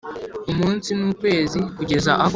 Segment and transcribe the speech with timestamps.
[0.51, 2.29] Umunsi n ukwezi kugeza aho